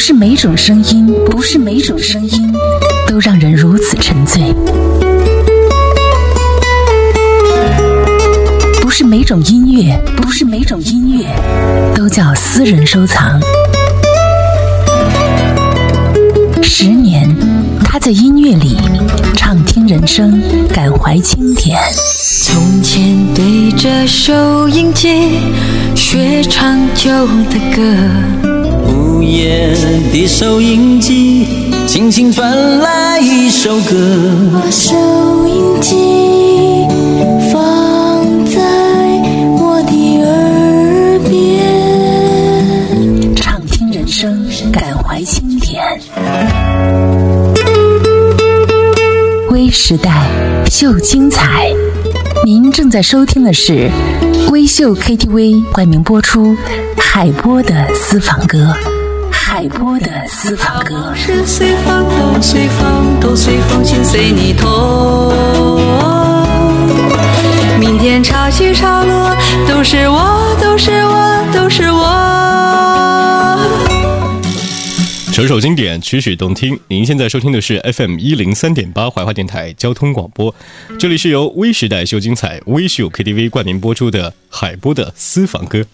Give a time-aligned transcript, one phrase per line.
[0.00, 2.50] 不是每种声音，不是每种声音
[3.06, 4.42] 都让人如此沉醉。
[8.80, 11.26] 不是每种音乐，不是每种音乐
[11.94, 13.38] 都叫私人收藏。
[16.62, 17.28] 十年，
[17.84, 18.78] 他在音乐里
[19.36, 21.78] 畅听人生，感怀经典。
[22.42, 25.40] 从前对着收音机
[25.94, 27.10] 学唱旧
[27.50, 28.49] 的歌。
[28.88, 29.74] 午夜
[30.12, 31.46] 的收音机，
[31.86, 33.94] 轻轻传来一首歌。
[34.52, 34.94] 把收
[35.46, 35.96] 音机
[37.52, 38.60] 放在
[39.58, 45.82] 我的耳边，畅听人生，感怀经典。
[49.50, 50.28] 微时代
[50.70, 51.72] 秀精彩，
[52.44, 53.90] 您正在收听的是
[54.50, 56.56] 微秀 KTV 冠名播出
[57.22, 58.74] 海波的私房歌。
[59.30, 61.12] 海波的私房歌。
[61.14, 65.30] 是随风都随风都随风心随你痛。
[67.78, 69.36] 明天潮起潮落，
[69.68, 72.00] 都是我，都是我，都是我。
[75.30, 76.80] 首首经典，曲曲动听。
[76.88, 80.54] 您现在收听的是 FM 一零三点八怀化电台交通广播，
[80.98, 85.84] 这里是由微时代秀精彩微秀 KTV 冠名播出的海波的私房歌。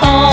[0.00, 0.27] 歩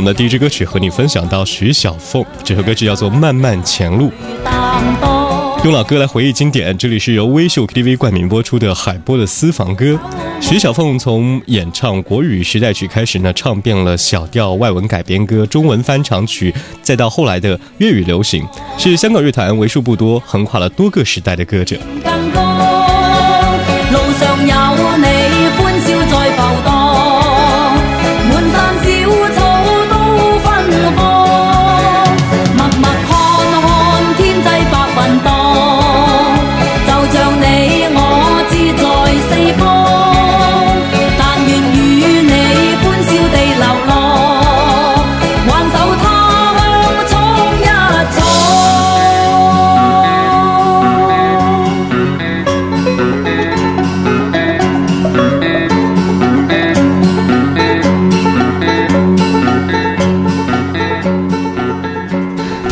[0.00, 4.10] 我们的第一支歌曲和你分享到徐小凤，这首歌曲叫做《漫漫前路》，
[5.62, 6.74] 用老歌来回忆经典。
[6.78, 10.00] 这里是由微秀 KTV 冠名播出的海波的私房歌。
[10.40, 18.42] 徐小凤从演唱国语时代曲开始呢，唱遍了小调外文改编歌、中文翻唱曲，再到后来的粤语流行，
[18.78, 21.76] 是香港乐坛为数不多横跨了多个时代的歌者。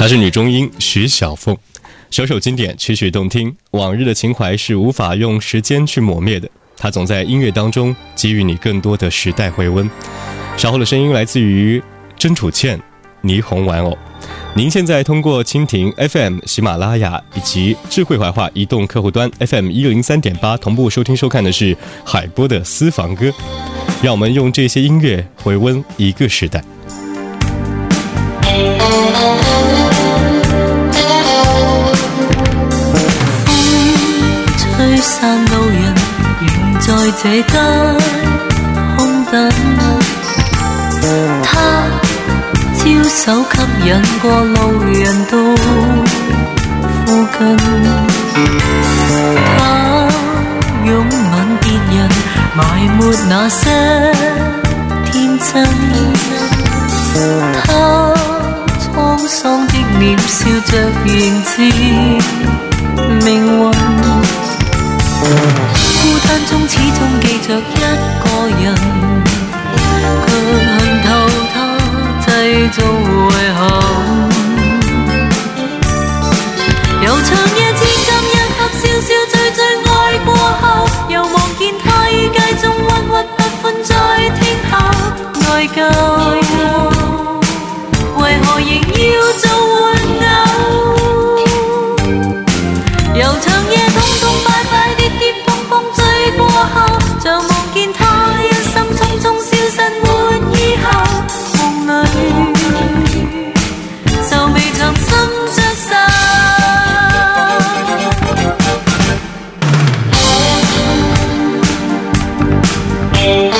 [0.08, 1.54] 是女中音徐小凤，
[2.10, 6.48] 首首经典，曲曲动听，往日的情怀是无法用时间去磨灭的。
[6.78, 9.90] 它总在音乐当中给予你更多的时代回温。
[10.56, 11.82] 稍后的声音来自于
[12.16, 12.78] 甄楚倩，
[13.22, 13.90] 《霓虹玩偶》。
[14.54, 23.30] 您现在通过蜻蜓 FM、喜马拉雅以及智慧怀化移动客户端 FM 一零三点八同步收听收看的是海波的私房歌。
[24.02, 26.64] 让我们用这些音乐回温一个时代。
[37.20, 37.52] 这街
[38.96, 39.34] 空等。
[41.42, 41.50] 他
[42.76, 43.54] 招手吸
[43.86, 43.88] 引
[44.22, 45.32] 过路人到
[47.04, 47.38] 附近，
[49.56, 49.60] 他
[50.84, 51.64] 拥吻别
[51.96, 51.98] 人，
[52.54, 52.58] 埋
[52.98, 53.62] 没那些
[55.10, 55.46] 天真。
[57.64, 57.66] 他
[58.78, 58.86] 沧
[59.26, 60.36] 桑的脸笑
[60.66, 60.72] 着
[61.04, 61.56] 迎接
[63.24, 63.28] 命
[63.60, 63.66] 运。
[66.08, 67.60] 孤单中始终记着一
[68.24, 68.26] 个
[68.62, 68.64] 人，
[69.76, 69.86] 却
[70.24, 70.26] 恨
[71.04, 71.06] 透
[71.52, 71.54] 他
[72.24, 72.26] 制
[72.72, 72.78] 造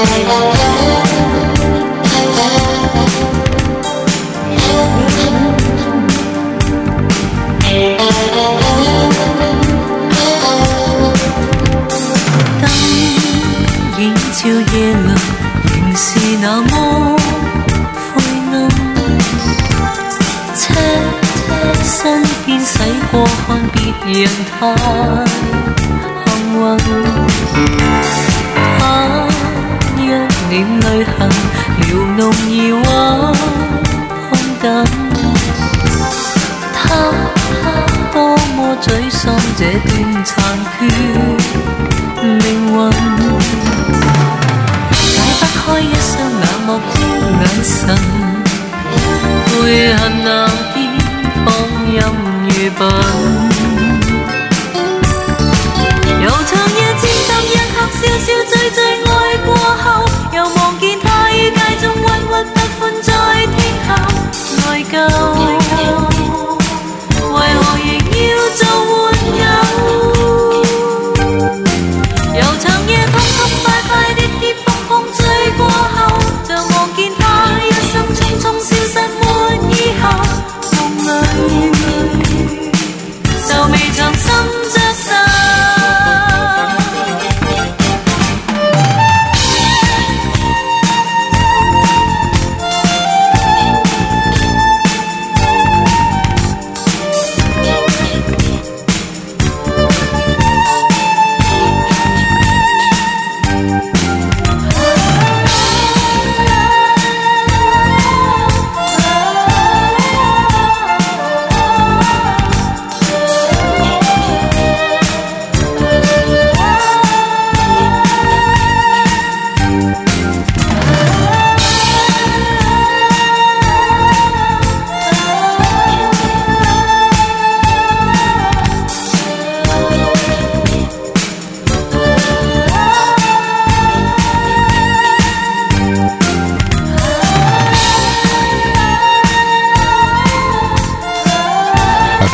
[0.00, 0.67] 那
[49.60, 50.78] 悔恨难辨，
[51.44, 51.46] 放
[51.92, 51.96] 任
[52.48, 52.80] 愚笨。
[56.22, 59.84] 由长夜渐淡，一刻笑笑醉醉爱过后，
[60.32, 63.12] 又望见他于街中郁郁不欢，在
[63.56, 63.58] 听
[63.88, 63.90] 后
[64.76, 66.17] 内疚。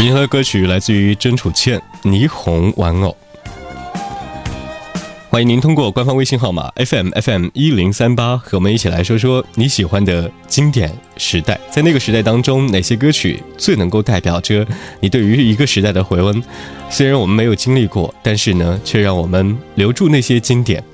[0.05, 3.17] 银河歌曲来自于甄楚倩，《霓虹玩偶》。
[5.31, 14.67] 欢迎您通过官方微信号码 FM FM 一零三八和我们一起来说说你喜欢的经典时代，在那个时代当中，哪些歌曲最能够代表着
[15.01, 16.43] 你对于一个时代的回温？
[16.91, 20.85] 虽然我们没有经历过，但是呢，却让我们留住那些经典。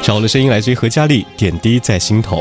[0.00, 2.38] 找了声音来自于何嘉丽，《点滴在心头》。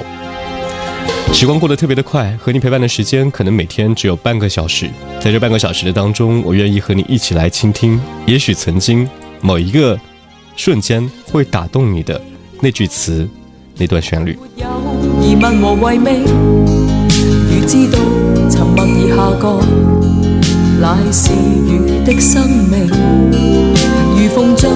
[1.33, 4.88] 时光过得特别的快，和你陪伴的时间可能每天只有半个小时。
[5.19, 9.09] 在这半个小时的当中，我愿意和你一起来倾听，也许曾经
[9.39, 10.00] 某一个
[10.55, 12.21] 瞬间会打动你的
[12.59, 13.27] 那句词，
[13.77, 14.38] 那段旋律。
[15.21, 17.97] 疑问和畏如知道
[18.50, 19.15] 沉默已下
[20.79, 22.88] 乃是雨的生命，
[24.15, 24.69] 如逢着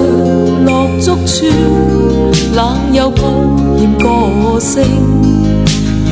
[0.66, 1.46] 落足处，
[2.56, 3.22] 冷又抱
[3.78, 4.84] 歉个性，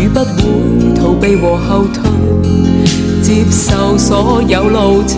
[0.04, 2.04] 雨不会逃避和后退，
[3.22, 5.18] 接受所有路程，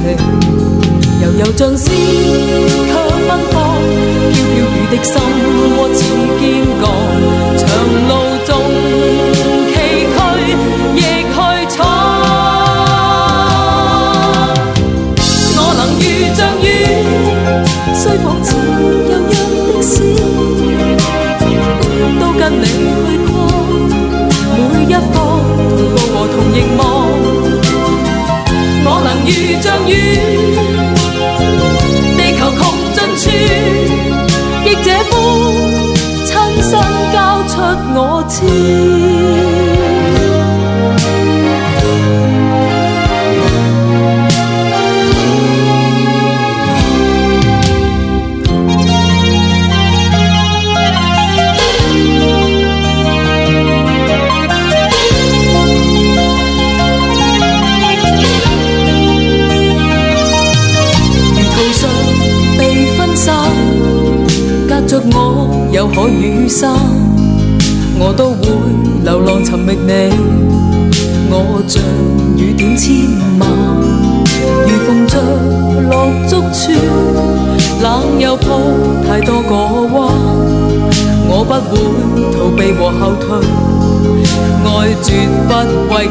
[1.24, 2.94] 悠悠像丝却
[3.28, 3.65] 奔放，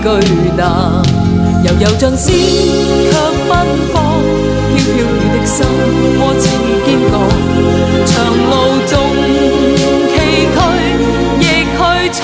[0.04, 0.22] 不畏懼
[0.54, 1.02] 難。
[1.64, 2.28] 悠悠像詩，
[3.10, 3.12] 卻
[3.48, 3.50] 奔
[3.90, 3.94] 放。
[4.68, 5.56] 飘飘雨的心
[6.20, 6.44] 窩似
[6.84, 7.12] 堅鋼，
[8.04, 8.12] 長
[8.50, 8.52] 路
[8.86, 8.92] 中
[10.10, 10.14] 崎
[10.52, 10.56] 岖
[11.40, 11.42] 亦
[11.72, 11.78] 去
[12.12, 12.20] 闯。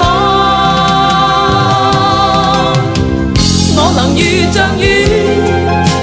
[3.76, 4.20] 我能遇
[4.52, 4.84] 着雨，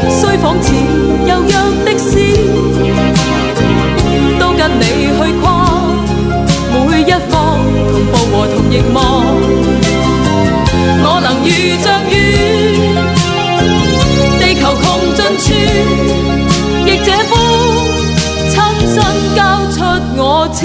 [0.09, 0.65] 虽仿似
[1.27, 1.55] 悠悠
[1.85, 2.09] 的詩，
[4.39, 5.45] 都跟你去跨
[6.73, 7.35] 每一方，
[7.91, 8.97] 同步和同凝望。
[11.47, 12.13] 如像雨。
[14.39, 14.85] 地球穷
[15.15, 15.45] 尽处，
[16.85, 17.33] 亦这般
[18.49, 18.55] 亲
[18.93, 18.95] 身
[19.35, 19.39] 交
[19.71, 19.75] 出
[20.17, 20.21] 我
[20.53, 20.59] 痴。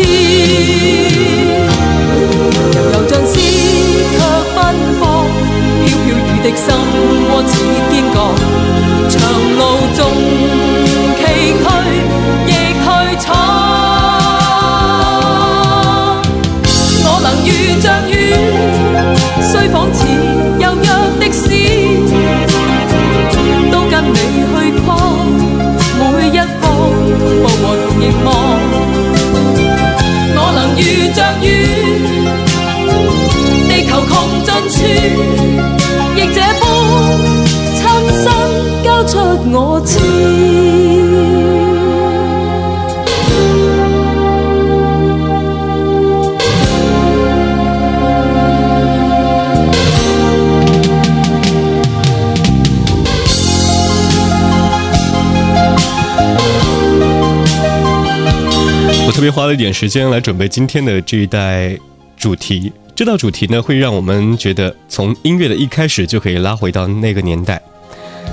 [59.23, 61.79] 别花了一点时间来准备今天的这一代
[62.17, 62.73] 主题。
[62.93, 67.63] 这道主题呢，会让我们觉得从音乐的一开始就可以拉回到那个年代，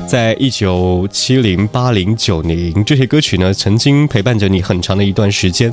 [0.08, 5.72] 在一九七零、八零、九零，这些歌曲呢，曾经陪伴着你很长的一段时间。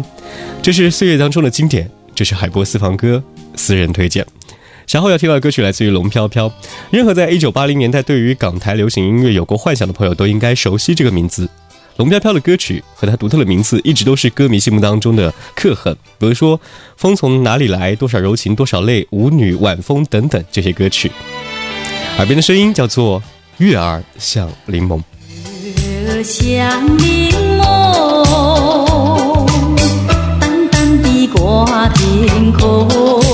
[0.61, 3.23] 这是岁月当中的经典，这是海波私房歌
[3.55, 4.23] 私人推荐。
[4.87, 6.53] 稍后要听到的歌曲来自于龙飘飘。
[6.91, 11.49] 任何在一九八零年代对于港台流行音乐有过幻想的朋友，都应该熟悉这个名字。
[11.97, 15.97] 龙飘飘的歌曲和他独特的名字，一直都是歌迷心目当中的刻痕。
[16.19, 16.59] 比如说
[16.97, 21.11] 《风从哪里来》《多少柔情多少泪》《舞女》《晚风》等等这些歌曲。
[22.19, 23.21] 耳边的声音叫做
[23.59, 24.99] 《月儿像柠檬》。
[25.65, 29.47] 月儿像柠檬，
[30.39, 33.26] 淡淡地挂天空。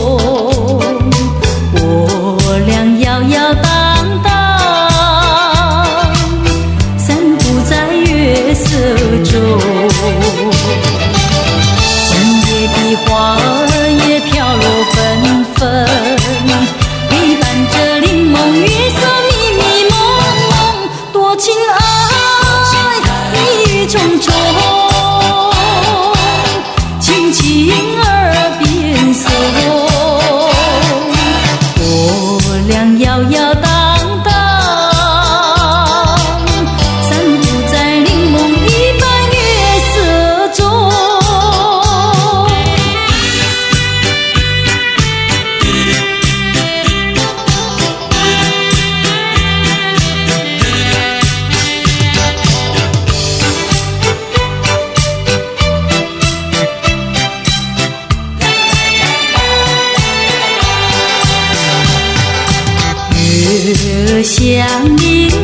[64.22, 65.41] 想你。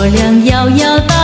[0.00, 1.19] 我俩摇摇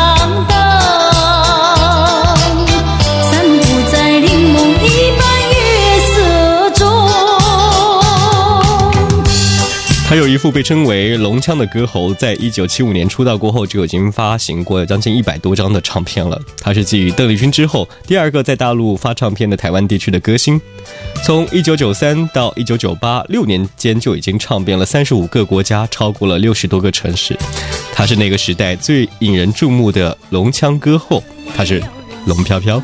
[10.08, 16.40] 他有一副被称为“龙腔”的歌喉，在一九七五年出道过后就已经发行过将近一百多张的唱片了。
[16.60, 20.60] 他是继邓丽君之后第二个在大陆发唱片的台湾地区的歌星。
[21.24, 27.36] 从一九九三到一九九八六年间，就已经唱遍了三十五个国家，超过了六十多个城市。
[27.92, 31.20] 他是那个时代最引人注目的龙腔歌后，
[31.56, 31.82] 他是
[32.26, 32.80] 龙飘飘。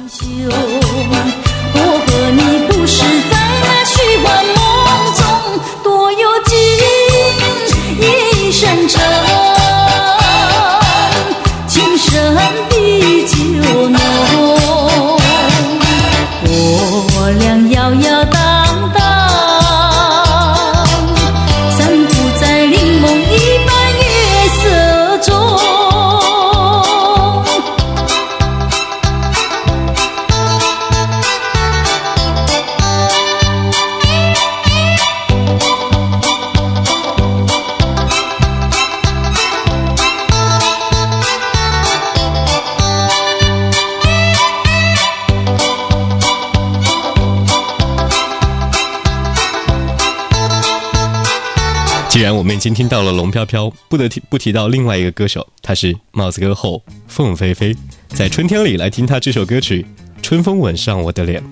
[52.13, 57.75] 既然我们已经听到了龙飘飘，不得提不提到另外一个歌手，他是帽子歌后凤飞飞。
[58.09, 59.87] 在春天里来听他这首歌曲
[60.23, 61.43] 《春风吻上我的脸》。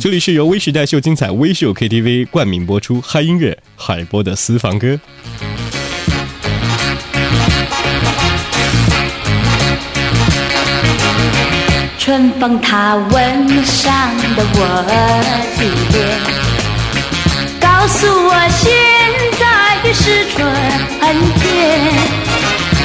[0.00, 4.98] 这里是由微时代秀精彩微秀 KTV 冠名播出嗨音乐海波的私房歌。
[11.96, 15.22] 春风它吻上了我的
[15.96, 16.18] 脸，
[17.60, 18.97] 告诉我现在的
[20.00, 20.36] 是春
[21.40, 21.42] 天。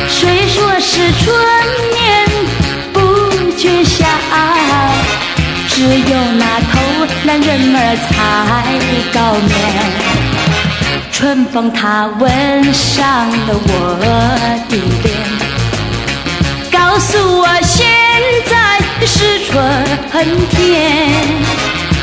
[0.10, 1.24] 虽说是春
[1.94, 2.02] 眠
[2.92, 2.98] 不
[3.56, 4.06] 觉晓，
[5.70, 6.74] 只有那头
[7.24, 8.12] 男人儿才
[9.14, 9.52] 高眠。
[11.12, 13.70] 春风它吻上了我
[14.70, 14.72] 的
[15.04, 15.06] 脸。
[16.72, 17.88] 告诉我现
[18.50, 18.54] 在
[19.06, 19.52] 是春
[20.50, 20.52] 天，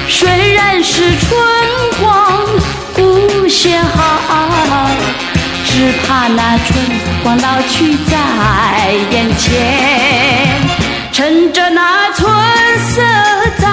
[0.09, 1.29] 虽然是春
[2.01, 2.09] 光
[3.01, 4.91] 无限好，
[5.65, 6.79] 只怕那春
[7.23, 9.49] 光老去在眼前。
[11.13, 12.31] 趁着那春
[12.79, 13.03] 色
[13.59, 13.67] 在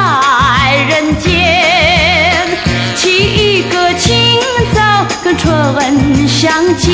[0.90, 2.48] 人间，
[2.96, 4.40] 起一个清
[4.74, 6.88] 早跟春相见。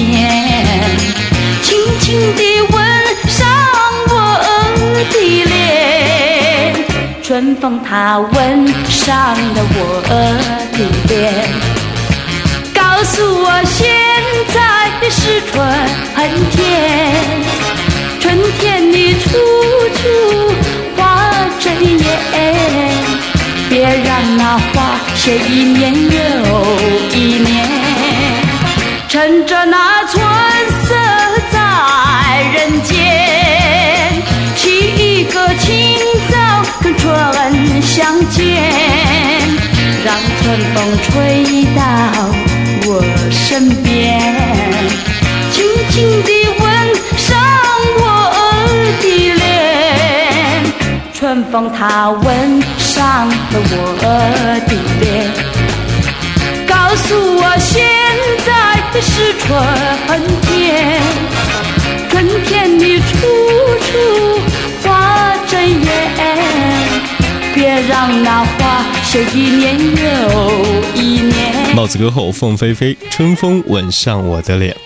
[1.62, 2.74] 轻轻地吻
[3.28, 3.46] 上
[4.08, 4.12] 我
[5.10, 5.93] 的脸。
[7.24, 10.36] 春风它吻上了我的
[11.08, 11.32] 脸，
[12.74, 13.88] 告诉我现
[14.52, 14.60] 在
[15.08, 15.56] 是春
[16.50, 16.60] 天。
[18.20, 19.30] 春天里处
[19.94, 20.52] 处
[20.98, 22.04] 花争艳。
[23.70, 26.10] 别让那花谢一年又
[27.16, 27.66] 一年，
[29.08, 30.22] 趁着那春
[30.84, 30.94] 色
[31.50, 31.56] 在
[32.52, 32.92] 人间，
[34.56, 36.03] 起一个清
[37.04, 38.42] 春相见，
[40.02, 41.12] 让春风吹
[41.76, 41.78] 到
[42.86, 42.88] 我
[43.30, 43.92] 身边，
[45.52, 46.64] 轻轻地吻
[47.18, 47.28] 上
[47.98, 48.02] 我
[49.02, 49.42] 的脸。
[51.12, 52.24] 春风它吻
[52.78, 55.04] 上了我的脸，
[56.66, 57.84] 告诉我现
[58.46, 58.50] 在
[59.02, 59.44] 是春
[60.40, 60.48] 天。
[62.08, 62.14] 春
[62.44, 63.04] 天里处
[63.82, 63.92] 处
[67.54, 74.76] 别让那花谢一年又一年，帽子歌后凤飞飞，春风吻上我的脸。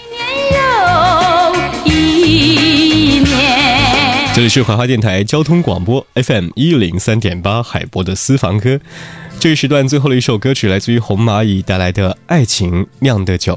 [0.52, 4.34] 又一年。
[4.34, 8.78] 这里是怀化电台交通广播 FM 一零三点八海波的私房歌。
[9.40, 13.54] 这一时段最后的一首歌曲来自于红蚂蚁带来的《爱情酿的酒》。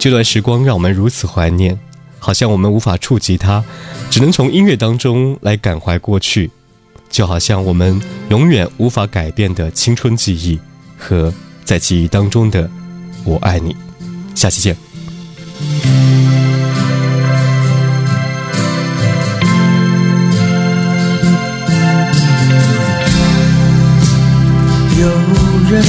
[0.00, 1.78] 这段时光让我们如此怀念，
[2.18, 3.62] 好像我们无法触及它，
[4.10, 6.50] 只能从音乐当中来感怀过去，
[7.08, 10.58] 就好像我们永远无法改变的青春记忆
[10.98, 11.32] 和
[11.64, 12.68] 在记忆当中的
[13.24, 13.74] “我爱你”。
[14.34, 14.76] 下期见。
[24.98, 25.06] 有
[25.70, 25.84] 人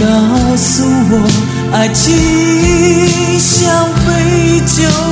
[0.00, 1.28] 告诉我，
[1.72, 5.09] 爱情像杯酒。